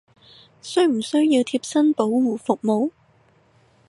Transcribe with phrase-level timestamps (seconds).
[0.63, 2.89] 需唔需要貼身保護服務！？